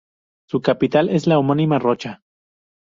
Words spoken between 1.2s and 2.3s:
la homónima Rocha.